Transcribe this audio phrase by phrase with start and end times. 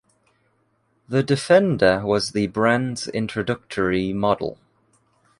[1.07, 4.57] The Defender was the brand’s introductory model.